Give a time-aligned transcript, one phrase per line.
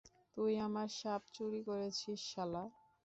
[0.37, 2.63] তুই আমার সাপ চুরি করেছিস, শালা।